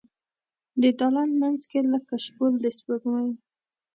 د 0.81 0.83
دالان 0.99 1.29
مینځ 1.39 1.61
کې 1.69 1.79
لکه 1.93 2.15
شپول 2.25 2.53
د 2.63 2.65
سپوږمۍ 2.77 3.29